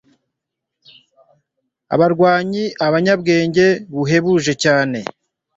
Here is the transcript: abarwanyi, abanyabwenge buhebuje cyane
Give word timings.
abarwanyi, 1.93 2.63
abanyabwenge 2.85 3.65
buhebuje 3.93 4.53
cyane 4.63 4.99